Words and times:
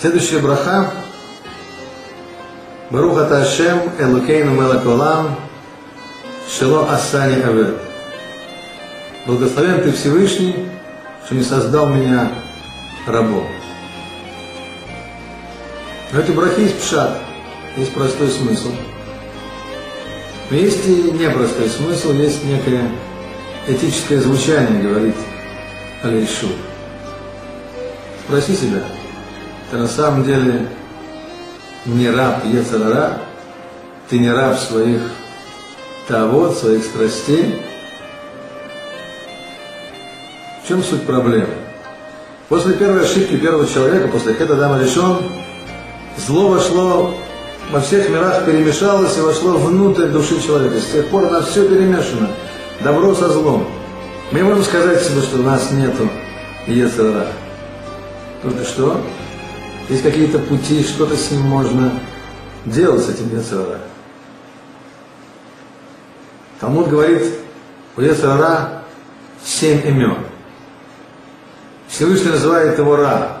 Следующая 0.00 0.38
браха. 0.38 0.92
Баруха 2.90 3.24
Ташем 3.24 3.80
Элукейну 3.98 4.52
Мелаколам 4.52 5.34
Шело 6.48 6.88
Асани 6.88 7.42
Авер. 7.42 7.74
Благословен 9.26 9.82
Ты 9.82 9.90
Всевышний, 9.90 10.68
что 11.26 11.34
не 11.34 11.42
создал 11.42 11.88
меня 11.88 12.30
рабом. 13.08 13.48
В 16.12 16.18
этой 16.18 16.32
брахе 16.32 16.62
есть 16.62 16.80
пшат, 16.80 17.18
есть 17.76 17.92
простой 17.92 18.30
смысл. 18.30 18.70
Но 20.48 20.56
есть 20.56 20.86
и 20.86 21.10
непростой 21.10 21.68
смысл, 21.68 22.12
есть 22.12 22.44
некое 22.44 22.88
этическое 23.66 24.20
звучание, 24.20 24.80
говорит 24.80 25.16
Алейшу. 26.04 26.46
Спроси 28.24 28.54
себя, 28.54 28.84
ты 29.70 29.76
на 29.76 29.88
самом 29.88 30.24
деле 30.24 30.68
не 31.84 32.08
раб 32.10 32.44
Ецарара, 32.44 33.18
ты 34.08 34.18
не 34.18 34.30
раб 34.30 34.58
своих 34.58 35.02
того, 36.06 36.52
своих 36.52 36.84
страстей. 36.84 37.62
В 40.62 40.68
чем 40.68 40.82
суть 40.82 41.02
проблемы? 41.02 41.48
После 42.48 42.74
первой 42.74 43.04
ошибки 43.04 43.36
первого 43.36 43.66
человека, 43.66 44.08
после 44.08 44.34
Хеда 44.34 44.56
Дама 44.56 44.80
решен, 44.80 45.18
зло 46.16 46.48
вошло 46.48 47.14
во 47.70 47.80
всех 47.80 48.08
мирах, 48.08 48.46
перемешалось 48.46 49.18
и 49.18 49.20
вошло 49.20 49.58
внутрь 49.58 50.06
души 50.06 50.40
человека. 50.42 50.80
С 50.80 50.92
тех 50.92 51.08
пор 51.08 51.24
у 51.24 51.30
нас 51.30 51.48
все 51.48 51.68
перемешано. 51.68 52.30
Добро 52.82 53.14
со 53.14 53.28
злом. 53.28 53.66
Мы 54.30 54.42
можем 54.42 54.64
сказать 54.64 55.02
себе, 55.02 55.20
что 55.20 55.38
у 55.38 55.42
нас 55.42 55.70
нету 55.72 56.08
Ецарара. 56.66 57.26
Только 58.42 58.64
что? 58.64 59.02
Есть 59.88 60.02
какие-то 60.02 60.38
пути, 60.38 60.82
что-то 60.82 61.16
с 61.16 61.30
ним 61.30 61.42
можно 61.42 61.98
делать, 62.66 63.02
с 63.02 63.08
этим 63.08 63.34
Ецарара. 63.34 63.80
Талмуд 66.60 66.88
говорит, 66.88 67.22
у 67.96 68.00
Ецарара 68.02 68.82
семь 69.42 69.86
имен. 69.86 70.18
Всевышний 71.88 72.32
называет 72.32 72.78
его 72.78 72.96
Ра. 72.96 73.40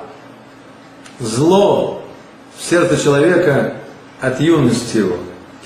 Зло 1.20 2.02
в 2.56 2.62
сердце 2.62 2.96
человека 3.02 3.76
от 4.20 4.40
юности 4.40 4.98
его. 4.98 5.16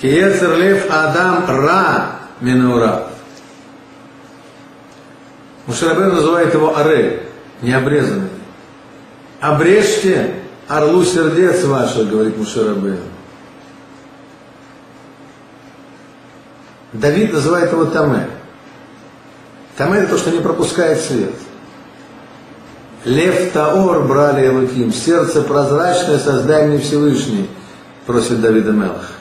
Киецер 0.01 0.57
лев 0.57 0.87
Адам 0.89 1.45
Ра 1.47 2.19
Минура. 2.41 3.07
Мушарабен 5.65 6.09
называет 6.15 6.53
его 6.53 6.75
Аре, 6.75 7.23
необрезанный. 7.61 8.27
Обрежьте 9.39 10.42
орлу 10.67 11.03
сердец 11.03 11.63
ваших, 11.63 12.09
говорит 12.09 12.37
Мушарабен. 12.37 12.99
Давид 16.93 17.33
называет 17.33 17.71
его 17.71 17.85
Таме. 17.85 18.27
Таме 19.75 19.99
это 19.99 20.11
то, 20.11 20.17
что 20.17 20.31
не 20.31 20.39
пропускает 20.39 21.01
свет. 21.01 21.33
Лев 23.03 23.51
Таор 23.51 24.03
брали 24.03 24.47
Элуким, 24.47 24.93
сердце 24.93 25.41
прозрачное, 25.41 26.19
создание 26.19 26.79
Всевышний, 26.79 27.49
просит 28.05 28.39
Давида 28.39 28.71
Мелах. 28.71 29.11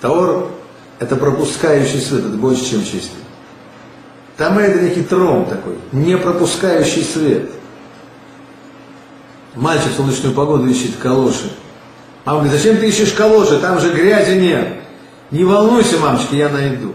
Таор– 0.00 0.50
это 0.98 1.16
пропускающий 1.16 2.00
свет, 2.00 2.20
это 2.20 2.36
больше, 2.36 2.64
чем 2.64 2.84
чистый. 2.84 3.20
Таме– 4.36 4.64
это 4.66 4.80
некий 4.80 5.02
трон 5.02 5.44
такой, 5.44 5.76
не 5.92 6.16
пропускающий 6.16 7.04
свет. 7.04 7.50
Мальчик 9.54 9.92
в 9.92 9.96
солнечную 9.96 10.34
погоду 10.34 10.66
ищет 10.66 10.96
калоши. 10.96 11.52
Мама 12.24 12.40
говорит, 12.40 12.58
зачем 12.58 12.78
ты 12.78 12.88
ищешь 12.88 13.12
калоши, 13.12 13.58
там 13.58 13.80
же 13.80 13.92
грязи 13.92 14.38
нет. 14.38 14.82
Не 15.30 15.44
волнуйся, 15.44 15.98
мамочка, 15.98 16.36
я 16.36 16.48
найду. 16.48 16.94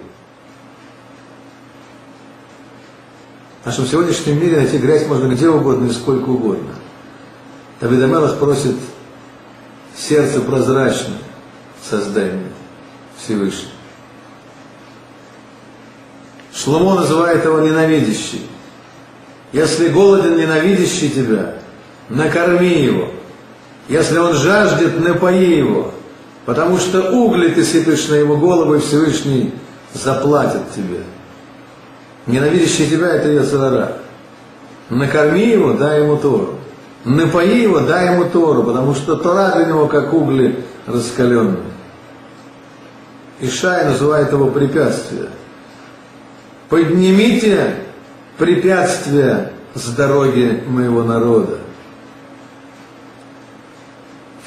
В 3.64 3.66
нашем 3.66 3.88
сегодняшнем 3.88 4.40
мире 4.40 4.58
найти 4.58 4.78
грязь 4.78 5.08
можно 5.08 5.28
где 5.28 5.50
угодно 5.50 5.88
и 5.88 5.94
сколько 5.94 6.30
угодно. 6.30 6.76
Давид 7.82 8.02
Амелах 8.04 8.38
просит 8.38 8.76
сердце 9.98 10.40
прозрачное 10.42 11.18
создание 11.84 12.52
Всевышнего. 13.18 13.72
Шломо 16.54 16.96
называет 16.96 17.44
его 17.44 17.60
ненавидящий. 17.60 18.48
Если 19.52 19.90
голоден 19.90 20.38
ненавидящий 20.38 21.10
тебя, 21.10 21.56
накорми 22.10 22.84
его. 22.84 23.10
Если 23.88 24.18
он 24.18 24.34
жаждет, 24.34 25.00
напои 25.00 25.58
его. 25.58 25.92
Потому 26.46 26.78
что 26.78 27.12
угли 27.12 27.50
ты 27.50 27.64
сыпешь 27.64 28.08
на 28.08 28.16
его 28.16 28.38
голову, 28.38 28.76
и 28.76 28.80
Всевышний 28.80 29.54
заплатит 29.94 30.62
тебе. 30.76 31.02
Ненавидящий 32.28 32.88
тебя– 32.90 33.10
это 33.16 33.30
Яцерара. 33.30 33.98
Накорми 34.90 35.48
его, 35.48 35.74
дай 35.74 36.02
ему 36.04 36.18
Тору. 36.18 36.56
Напои 37.04 37.62
его, 37.62 37.80
дай 37.80 38.14
ему 38.14 38.26
Тору, 38.26 38.64
потому 38.64 38.96
что 38.96 39.16
Тора 39.16 39.54
для 39.56 39.66
него 39.66 39.88
как 39.88 40.14
угли 40.14 40.64
раскаленные. 40.88 41.58
Ишай 43.40 43.86
называет 43.86 44.32
его 44.32 44.48
препятствие. 44.48 45.30
Поднимите 46.70 47.76
препятствия 48.38 49.52
с 49.74 49.90
дороги 49.90 50.64
моего 50.68 51.04
народа. 51.04 51.60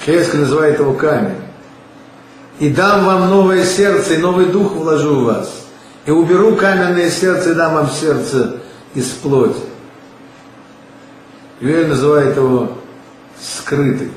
Хескель 0.09 0.41
называет 0.41 0.79
его 0.79 0.95
камень. 0.95 1.37
И 2.59 2.71
дам 2.71 3.05
вам 3.05 3.29
новое 3.29 3.65
сердце, 3.65 4.15
и 4.15 4.19
новый 4.19 4.47
дух 4.47 4.73
вложу 4.73 5.21
в 5.21 5.25
вас. 5.25 5.67
И 6.07 6.11
уберу 6.11 6.57
каменное 6.57 7.11
сердце, 7.11 7.53
и 7.53 7.55
дам 7.55 7.75
вам 7.75 7.91
сердце 7.91 8.57
из 8.95 9.11
плоти. 9.11 9.61
Юэль 11.61 11.89
называет 11.89 12.37
его 12.37 12.73
скрытый. 13.39 14.11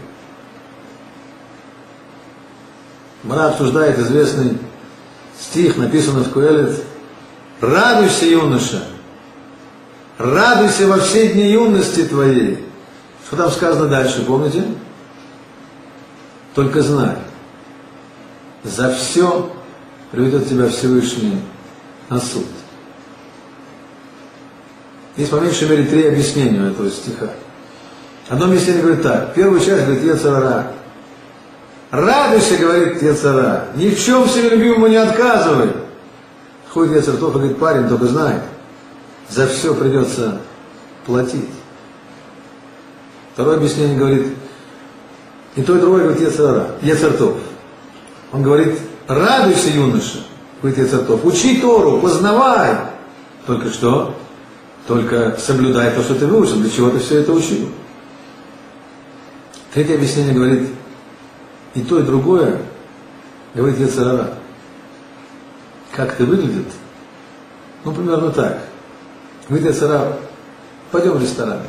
Мара 3.24 3.50
обсуждает 3.50 4.00
известный 4.00 4.58
стих, 5.38 5.76
написанный 5.76 6.24
в 6.24 6.32
Куэлет. 6.32 6.84
«Радуйся, 7.60 8.26
юноша! 8.26 8.86
Радуйся 10.18 10.88
во 10.88 11.00
все 11.00 11.34
дни 11.34 11.52
юности 11.52 12.06
твоей!» 12.06 12.66
Что 13.28 13.36
там 13.36 13.52
сказано 13.52 13.88
дальше, 13.88 14.24
помните? 14.26 14.66
Только 16.54 16.82
знай, 16.82 17.16
за 18.64 18.94
все 18.94 19.52
приведет 20.12 20.50
тебя 20.50 20.68
Всевышний 20.68 21.40
на 22.10 22.20
суд. 22.20 22.46
Есть 25.16 25.32
по 25.32 25.36
меньшей 25.36 25.70
мере 25.70 25.86
три 25.86 26.08
объяснения 26.08 26.70
этого 26.70 26.90
стиха. 26.90 27.30
Одно 28.30 28.46
объяснение 28.46 28.82
говорит 28.82 29.04
так. 29.04 29.34
Первая 29.34 29.60
часть 29.60 29.86
говорит 29.86 30.04
Ецара. 30.04 30.72
Радуйся, 31.92 32.58
говорит 32.58 33.02
Ецара. 33.02 33.68
Ни 33.76 33.90
в 33.90 34.00
чем 34.00 34.28
себе 34.28 34.50
любимому 34.50 34.88
не 34.88 34.96
отказывай. 34.96 35.72
Ходит 36.70 36.98
Ецартов 36.98 37.30
и 37.36 37.40
говорит, 37.40 37.58
парень, 37.58 37.90
только 37.90 38.06
знай, 38.06 38.40
за 39.30 39.48
все 39.48 39.76
придется 39.76 40.40
платить. 41.06 41.50
Второе 43.34 43.58
объяснение 43.58 43.98
говорит, 43.98 44.28
и 45.56 45.62
то, 45.62 45.76
и 45.76 45.80
другое 45.80 46.04
говорит 46.04 46.22
Ецара, 46.22 46.68
Ецартов. 46.82 47.38
Он 48.32 48.42
говорит, 48.42 48.80
радуйся, 49.08 49.70
юноша, 49.70 50.20
говорит 50.62 50.80
Ецартов, 50.80 51.26
учи 51.26 51.60
Тору, 51.60 52.00
познавай. 52.00 52.78
Только 53.46 53.70
что? 53.70 54.16
Только 54.88 55.38
соблюдай 55.38 55.92
то, 55.92 56.02
что 56.02 56.16
ты 56.16 56.26
выучил, 56.26 56.58
для 56.58 56.70
чего 56.70 56.90
ты 56.90 57.00
все 57.00 57.20
это 57.20 57.34
учил. 57.34 57.70
Третье 59.74 59.96
объяснение 59.96 60.34
говорит, 60.34 60.70
и 61.76 61.82
то, 61.82 62.00
и 62.00 62.04
другое, 62.04 62.62
говорит 63.54 63.80
Ецарара. 63.80 64.36
Как 65.94 66.14
это 66.14 66.26
выглядит? 66.26 66.68
Ну, 67.84 67.92
примерно 67.94 68.32
так. 68.32 68.60
Говорит 69.50 69.68
Ецарара, 69.68 70.18
пойдем 70.92 71.14
в 71.14 71.22
ресторан. 71.22 71.60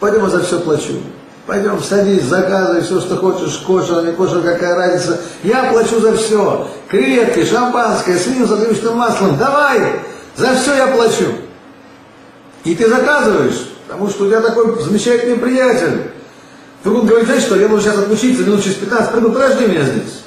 Пойдем, 0.00 0.24
я 0.24 0.28
за 0.28 0.42
все 0.42 0.60
плачу. 0.60 1.00
Пойдем, 1.46 1.78
садись, 1.82 2.22
заказывай 2.22 2.80
все, 2.80 3.00
что 3.00 3.16
хочешь, 3.16 3.58
кошер, 3.58 4.02
не 4.04 4.12
кошер, 4.12 4.40
какая 4.40 4.76
разница. 4.76 5.20
Я 5.42 5.70
плачу 5.70 6.00
за 6.00 6.16
все. 6.16 6.68
Креветки, 6.88 7.44
шампанское, 7.44 8.16
свинину 8.16 8.46
с 8.46 8.56
сливочным 8.58 8.96
маслом. 8.96 9.36
Давай, 9.36 10.00
за 10.36 10.54
все 10.54 10.74
я 10.74 10.86
плачу. 10.86 11.26
И 12.64 12.74
ты 12.74 12.88
заказываешь, 12.88 13.68
потому 13.86 14.08
что 14.08 14.24
у 14.24 14.28
тебя 14.28 14.40
такой 14.40 14.82
замечательный 14.82 15.36
приятель. 15.36 16.10
Вдруг 16.82 17.00
он 17.00 17.06
говорит, 17.06 17.26
знаешь 17.26 17.42
что, 17.42 17.56
я 17.56 17.68
должен 17.68 17.90
сейчас 17.90 18.02
отключиться, 18.02 18.42
минут 18.42 18.62
через 18.62 18.76
15, 18.76 19.12
приду, 19.12 19.30
подожди 19.30 19.66
меня 19.66 19.82
здесь. 19.82 20.24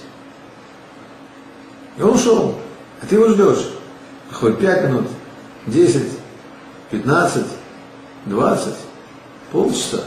И 1.97 2.01
он 2.03 2.11
ушел, 2.11 2.59
а 3.01 3.05
ты 3.07 3.15
его 3.15 3.29
ждешь. 3.29 3.69
Хоть 4.31 4.59
5 4.59 4.83
минут, 4.83 5.07
10, 5.65 6.03
15, 6.91 7.43
20, 8.25 8.73
полчаса. 9.51 9.97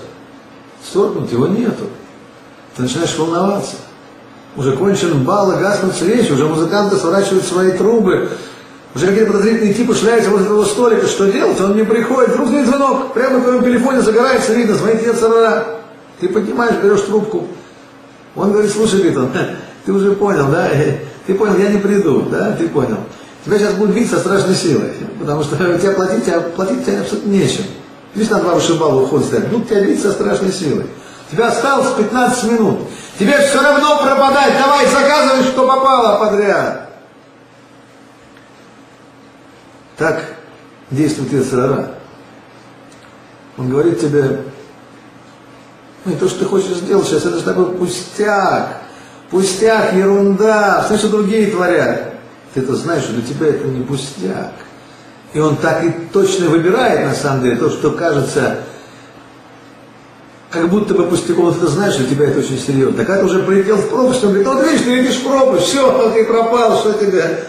Сторгнуть, 0.85 1.33
его 1.33 1.47
нету. 1.47 1.85
Ты 2.77 2.83
начинаешь 2.83 3.17
волноваться. 3.19 3.77
Уже 4.57 4.77
кончен 4.77 5.25
бал 5.25 5.53
и 5.53 5.61
гаснут 5.61 5.95
свечи, 5.95 6.33
уже 6.33 6.47
музыканты 6.47 6.97
сворачивают 6.97 7.45
свои 7.45 7.73
трубы, 7.73 8.31
уже 8.95 9.07
какие-то 9.07 9.33
подозрительные 9.33 9.75
типы 9.75 9.95
шляются 9.95 10.31
возле 10.31 10.49
того 10.49 10.65
столика, 10.65 11.07
что 11.07 11.31
делать? 11.31 11.61
Он 11.61 11.77
не 11.77 11.85
приходит, 11.85 12.31
вдруг 12.31 12.49
звонит 12.49 12.67
звонок, 12.67 13.13
прямо 13.13 13.39
на 13.39 13.45
твоем 13.45 13.63
телефоне 13.63 14.01
загорается, 14.01 14.53
видно, 14.53 14.75
звонит 14.75 15.03
тебе 15.03 15.13
царара. 15.13 15.81
Ты 16.19 16.29
поднимаешь, 16.29 16.83
берешь 16.83 17.03
трубку. 17.03 17.47
Он 18.35 18.51
говорит, 18.51 18.73
слушай, 18.73 19.01
говорит 19.01 19.33
ты 19.85 19.93
уже 19.93 20.13
понял, 20.13 20.49
да? 20.51 20.69
Ты 21.27 21.35
понял, 21.35 21.57
я 21.59 21.69
не 21.69 21.79
приду, 21.79 22.23
да? 22.23 22.57
Ты 22.57 22.67
понял. 22.69 22.97
Тебя 23.45 23.59
сейчас 23.59 23.75
будут 23.75 23.95
бить 23.95 24.11
со 24.11 24.19
страшной 24.19 24.55
силой, 24.55 24.93
потому 25.21 25.43
что 25.43 25.57
тебя 25.57 25.93
платить, 25.93 26.25
тебя 26.25 26.41
платить 26.41 26.85
тебе 26.85 27.01
абсолютно 27.01 27.31
нечем. 27.31 27.65
Видишь, 28.15 28.31
на 28.31 28.41
два 28.41 28.55
вышибала 28.55 29.03
уходит 29.03 29.27
стоят, 29.27 29.49
будут 29.49 29.69
тебя 29.69 29.85
бить 29.85 30.03
со 30.03 30.13
страшной 30.13 30.53
силой. 30.53 30.87
Тебя 31.31 31.49
осталось 31.49 31.95
15 31.97 32.45
минут. 32.53 32.81
Тебе 33.19 33.39
все 33.47 33.63
равно 33.63 33.99
пропадать, 34.03 34.55
давай 34.59 34.87
заказывай, 34.87 35.45
что 35.45 35.67
попало 35.67 36.25
подряд. 36.25 36.91
Так 39.97 40.25
действует 40.91 41.33
Яцерара. 41.33 41.95
Он 43.57 43.69
говорит 43.69 44.01
тебе, 44.01 44.45
ну 46.05 46.13
и 46.13 46.17
то, 46.17 46.29
что 46.29 46.41
ты 46.41 46.45
хочешь 46.47 46.79
сделать 46.79 47.07
сейчас, 47.07 47.27
это 47.27 47.39
же 47.39 47.45
такой 47.45 47.73
пустяк. 47.77 48.79
Пустяк, 49.31 49.93
ерунда, 49.93 50.83
все, 50.87 50.97
что 50.97 51.09
другие 51.09 51.51
творят. 51.51 52.15
Ты 52.55 52.61
это 52.61 52.75
знаешь, 52.75 53.05
что 53.05 53.13
для 53.13 53.23
тебя 53.23 53.47
это 53.49 53.69
не 53.69 53.85
пустяк. 53.85 54.53
И 55.33 55.39
он 55.39 55.57
так 55.57 55.85
и 55.85 55.93
точно 56.13 56.49
выбирает, 56.49 57.07
на 57.07 57.15
самом 57.15 57.45
деле, 57.45 57.57
то, 57.57 57.71
что 57.71 57.93
кажется, 57.93 58.59
как 60.51 60.69
будто 60.69 60.95
бы 60.95 61.07
пустяком, 61.07 61.55
ты 61.55 61.69
знаешь, 61.69 61.95
что 61.95 62.05
тебя 62.05 62.27
это 62.29 62.41
очень 62.41 62.59
серьезно. 62.59 62.97
Так 62.97 63.21
ты 63.21 63.25
уже 63.25 63.45
полетел 63.45 63.77
в 63.77 63.89
пропасть, 63.89 64.25
он 64.25 64.31
говорит, 64.31 64.49
вот 64.49 64.65
видишь, 64.65 64.83
ты 64.83 64.95
видишь 64.97 65.23
пропасть, 65.23 65.67
все, 65.67 66.11
ты 66.11 66.25
пропал, 66.25 66.79
что 66.79 66.95
тебе? 66.95 67.45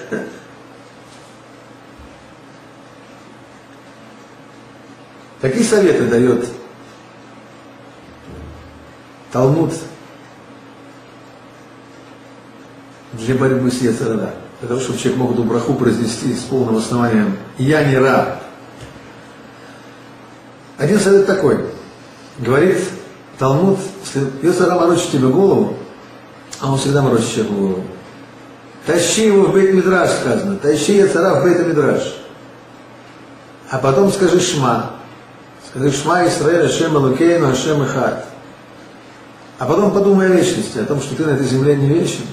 Какие 5.42 5.64
советы 5.64 6.06
дает 6.06 6.48
Талмуд 9.32 9.74
для 13.14 13.34
борьбы 13.34 13.72
с 13.72 13.82
Ецарада? 13.82 14.36
Для 14.62 14.70
того, 14.70 14.80
чтобы 14.80 15.00
человек 15.00 15.20
мог 15.20 15.34
эту 15.34 15.44
браху 15.44 15.74
произнести 15.74 16.34
с 16.34 16.44
полным 16.44 16.78
основанием 16.78 17.38
«Я 17.58 17.84
не 17.84 17.98
раб». 17.98 18.42
Один 20.78 21.00
совет 21.00 21.28
такой. 21.28 21.66
Говорит 22.38 22.78
Талмуд, 23.38 23.80
если 24.06 24.48
Ецара 24.48 24.76
морочит 24.76 25.12
тебе 25.12 25.28
голову, 25.28 25.76
а 26.60 26.72
он 26.72 26.78
всегда 26.78 27.02
морочит 27.02 27.34
человеку 27.34 27.56
голову, 27.56 27.84
тащи 28.86 29.26
его 29.26 29.48
в 29.48 29.54
бейт 29.54 29.74
мидраш 29.74 30.10
сказано, 30.12 30.58
тащи 30.58 30.94
Ецара 30.94 31.42
в 31.42 31.44
бейт 31.44 31.68
мидраш. 31.68 32.16
А 33.70 33.80
потом 33.80 34.12
скажи 34.12 34.40
шма, 34.40 34.92
Скажи, 35.72 35.92
Шма 35.92 36.28
Исраэль, 36.28 36.66
Ашем 36.66 36.98
Алукейну, 36.98 37.50
Ашем 37.50 37.84
Ихат. 37.84 38.26
А 39.58 39.66
потом 39.66 39.92
подумай 39.92 40.28
о 40.28 40.30
вечности, 40.30 40.80
о 40.80 40.86
том, 40.86 41.02
что 41.02 41.16
ты 41.16 41.26
на 41.26 41.32
этой 41.32 41.46
земле 41.46 41.78
не 41.78 41.88
вечен. 41.88 42.26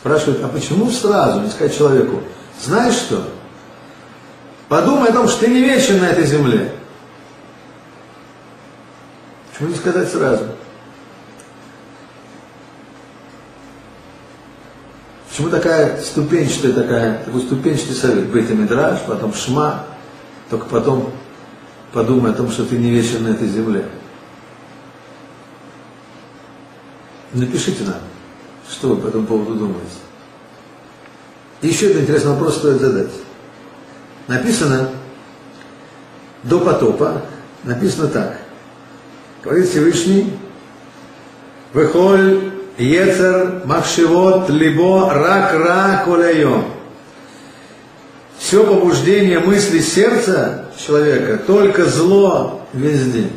Спрашивают, 0.00 0.42
а 0.42 0.48
почему 0.48 0.90
сразу 0.90 1.40
не 1.40 1.50
сказать 1.50 1.76
человеку, 1.76 2.22
знаешь 2.62 2.94
что? 2.94 3.22
Подумай 4.66 5.10
о 5.10 5.12
том, 5.12 5.28
что 5.28 5.40
ты 5.40 5.48
не 5.48 5.60
вечен 5.60 6.00
на 6.00 6.06
этой 6.06 6.24
земле. 6.24 6.72
Почему 9.52 9.68
не 9.68 9.74
сказать 9.74 10.10
сразу? 10.10 10.46
Почему 15.28 15.50
такая 15.50 16.00
ступенчатая 16.00 16.72
такая, 16.72 17.24
такой 17.24 17.42
ступенчатый 17.42 17.94
совет? 17.94 18.30
Бейта 18.30 18.54
Мидраш, 18.54 19.00
потом 19.06 19.34
Шма, 19.34 19.84
только 20.48 20.64
потом 20.64 21.12
подумай 21.92 22.30
о 22.30 22.34
том, 22.34 22.50
что 22.50 22.64
ты 22.64 22.78
не 22.78 22.90
вечен 22.90 23.24
на 23.24 23.34
этой 23.34 23.48
земле. 23.48 23.84
Напишите 27.34 27.84
нам, 27.84 28.00
что 28.70 28.88
вы 28.88 28.96
по 28.96 29.08
этому 29.08 29.26
поводу 29.26 29.54
думаете. 29.54 29.80
Еще 31.62 31.88
один 31.88 32.02
интересный 32.02 32.32
вопрос 32.32 32.56
стоит 32.56 32.80
задать. 32.80 33.10
Написано 34.28 34.90
до 36.44 36.60
потопа, 36.60 37.22
написано 37.64 38.08
так. 38.08 38.38
Говорит 39.42 39.68
Всевышний, 39.68 40.32
Вехоль 41.74 42.52
Ецер 42.78 43.62
Махшивот 43.64 44.48
Либо 44.50 45.12
Рак 45.12 45.52
Ра 45.52 46.04
все 48.38 48.64
побуждение 48.64 49.38
мысли 49.38 49.78
сердца 49.78 50.70
человека, 50.76 51.40
только 51.46 51.84
зло 51.84 52.66
весь 52.72 53.04
день. 53.12 53.30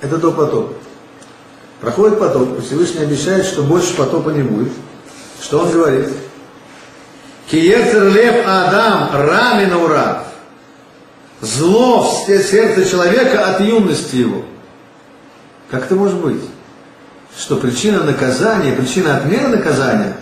Это 0.00 0.18
до 0.18 0.30
потопа. 0.30 0.75
Проходит 1.86 2.18
потоп, 2.18 2.60
Всевышний 2.66 3.04
обещает, 3.04 3.46
что 3.46 3.62
больше 3.62 3.94
потопа 3.94 4.30
не 4.30 4.42
будет. 4.42 4.72
Что 5.40 5.60
он 5.60 5.70
говорит? 5.70 6.08
Киецер 7.48 8.08
лев 8.08 8.44
Адам 8.44 9.10
рамин 9.12 9.72
урав. 9.72 10.24
Зло 11.40 12.02
в 12.02 12.26
сердце 12.26 12.90
человека 12.90 13.50
от 13.50 13.60
юности 13.60 14.16
его. 14.16 14.42
Как 15.70 15.84
это 15.84 15.94
может 15.94 16.16
быть? 16.16 16.40
Что 17.38 17.54
причина 17.54 18.02
наказания, 18.02 18.72
причина 18.72 19.18
отмены 19.18 19.56
наказания 19.56 20.16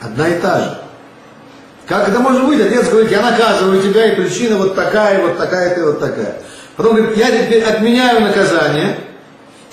одна 0.00 0.26
и 0.26 0.40
та 0.40 0.58
же. 0.58 0.78
Как 1.86 2.08
это 2.08 2.18
может 2.18 2.46
быть? 2.46 2.62
Отец 2.62 2.88
говорит, 2.88 3.10
я 3.10 3.20
наказываю 3.20 3.82
тебя, 3.82 4.10
и 4.10 4.16
причина 4.16 4.56
вот 4.56 4.74
такая, 4.74 5.20
вот 5.20 5.36
такая, 5.36 5.74
ты 5.74 5.84
вот 5.84 6.00
такая. 6.00 6.36
Потом 6.76 6.96
говорит, 6.96 7.18
я 7.18 7.30
теперь 7.30 7.62
отменяю 7.62 8.22
наказание, 8.22 9.03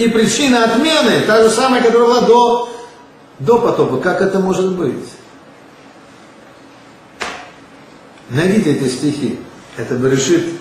и 0.01 0.07
причина 0.09 0.63
отмены 0.63 1.21
та 1.27 1.43
же 1.43 1.49
самая, 1.49 1.83
которая 1.83 2.07
была 2.07 2.21
до, 2.21 2.69
до 3.39 3.59
потопа. 3.59 3.97
Как 3.97 4.21
это 4.21 4.39
может 4.39 4.75
быть? 4.75 5.09
Найдите 8.29 8.73
эти 8.73 8.89
стихи. 8.89 9.39
Это 9.77 9.95
Берешит, 9.95 10.59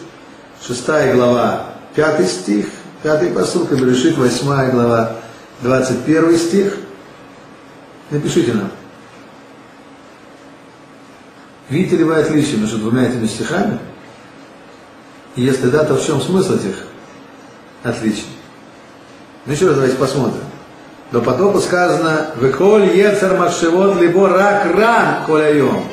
6 0.67 0.87
глава, 1.15 1.75
5 1.95 2.29
стих, 2.29 2.67
5 3.03 3.35
посылка, 3.35 3.77
Берешит, 3.77 4.19
8 4.19 4.71
глава, 4.73 5.17
21 5.63 6.39
стих. 6.39 6.77
Напишите 8.11 8.53
нам. 8.53 8.71
Видите 11.71 11.97
ли 11.97 12.05
вы 12.05 12.17
отличие 12.17 12.59
между 12.59 12.79
двумя 12.79 13.07
этими 13.07 13.27
стихами? 13.27 13.79
Если 15.35 15.69
да, 15.71 15.85
то 15.85 15.95
в 15.95 16.05
чем 16.05 16.21
смысл 16.21 16.57
этих 16.57 16.85
отличий? 17.85 18.27
Ну 19.47 19.53
еще 19.53 19.67
раз 19.67 19.77
давайте 19.77 19.97
посмотрим. 19.97 20.43
До 21.13 21.21
потопа 21.21 21.61
сказано 21.61 22.27
«Веколь 22.37 22.97
ецер 22.97 23.37
махшевот 23.37 24.01
либо 24.01 24.29
рак 24.29 24.67
ран 24.77 25.25
коляйом». 25.27 25.85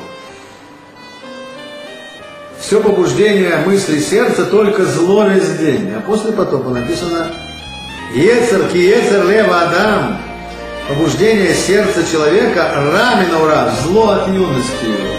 Все 2.60 2.80
побуждение 2.80 3.56
мысли 3.64 4.00
сердца 4.00 4.44
только 4.44 4.84
зло 4.84 5.24
весь 5.26 5.48
день. 5.58 5.92
А 5.96 6.00
после 6.00 6.32
потопа 6.32 6.70
написано 6.70 7.28
«Ецер 8.14 8.68
ки 8.68 8.76
ецер 8.76 9.26
лева 9.26 9.62
адам» 9.62 10.18
побуждение 10.88 11.54
сердца 11.54 12.02
человека 12.10 12.72
рамина 12.74 13.42
ура, 13.42 13.70
зло 13.82 14.10
от 14.10 14.28
юности 14.28 14.84
его. 14.84 15.16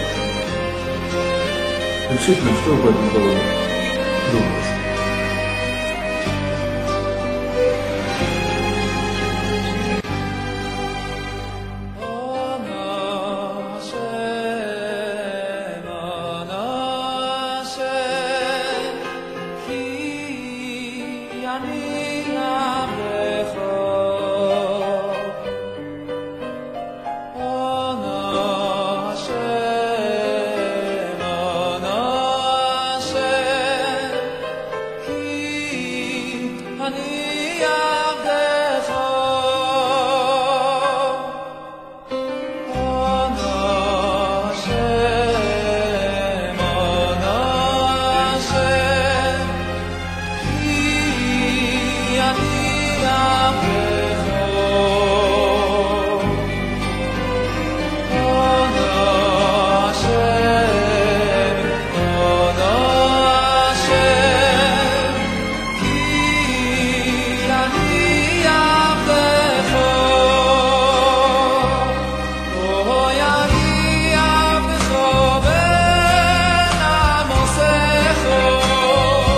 Решительно, 2.12 2.50
что 2.62 2.70
вы 2.70 2.82
по 2.82 2.88
этому 2.88 3.10
поводу? 3.10 3.36
Johnny. 21.50 21.99